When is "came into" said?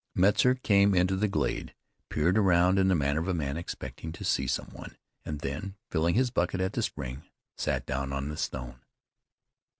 0.55-1.15